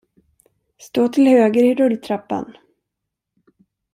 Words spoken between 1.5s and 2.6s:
i rulltrappan!